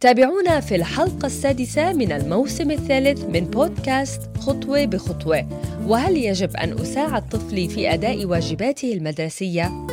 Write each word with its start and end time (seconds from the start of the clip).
تابعونا 0.00 0.60
في 0.60 0.74
الحلقة 0.74 1.26
السادسة 1.26 1.92
من 1.92 2.12
الموسم 2.12 2.70
الثالث 2.70 3.24
من 3.24 3.40
بودكاست 3.40 4.20
خطوة 4.40 4.84
بخطوة 4.84 5.48
وهل 5.86 6.16
يجب 6.16 6.56
أن 6.56 6.78
أساعد 6.80 7.28
طفلي 7.28 7.68
في 7.68 7.94
أداء 7.94 8.24
واجباته 8.24 8.92
المدرسية؟ 8.92 9.86